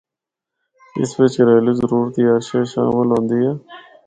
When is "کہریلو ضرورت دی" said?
1.37-2.21